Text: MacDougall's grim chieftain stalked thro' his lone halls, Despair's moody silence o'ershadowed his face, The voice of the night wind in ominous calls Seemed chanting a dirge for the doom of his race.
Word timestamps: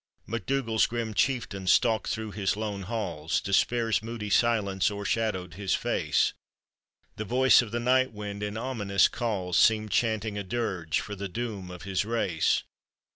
MacDougall's 0.25 0.87
grim 0.87 1.13
chieftain 1.13 1.67
stalked 1.67 2.07
thro' 2.09 2.31
his 2.31 2.57
lone 2.57 2.81
halls, 2.81 3.39
Despair's 3.39 4.01
moody 4.01 4.31
silence 4.31 4.89
o'ershadowed 4.89 5.53
his 5.53 5.75
face, 5.75 6.33
The 7.17 7.23
voice 7.23 7.61
of 7.61 7.69
the 7.71 7.79
night 7.79 8.11
wind 8.11 8.41
in 8.41 8.57
ominous 8.57 9.07
calls 9.07 9.59
Seemed 9.59 9.91
chanting 9.91 10.39
a 10.39 10.43
dirge 10.43 10.99
for 10.99 11.13
the 11.15 11.29
doom 11.29 11.69
of 11.69 11.83
his 11.83 12.03
race. 12.03 12.63